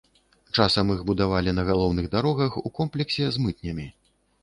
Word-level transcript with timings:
Часам 0.57 0.93
іх 0.93 1.03
будавалі 1.09 1.55
на 1.59 1.67
галоўных 1.69 2.09
дарогах 2.17 2.59
у 2.67 2.75
комплексе 2.81 3.25
з 3.37 3.49
мытнямі. 3.49 3.91